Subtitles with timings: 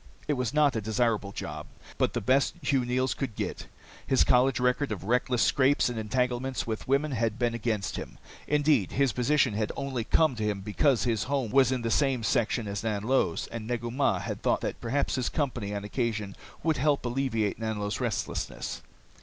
[0.27, 1.67] It was not a desirable job,
[1.99, 3.67] but the best Hugh Neils could get.
[4.07, 8.17] His college record of reckless scrapes and entanglements with women had been against him.
[8.47, 12.23] Indeed, this position had only come to him because his home was in the same
[12.23, 16.77] section as Nanlo's, and Negu Mah had thought that perhaps his company on occasion would
[16.77, 18.81] help alleviate Nanlo's restlessness.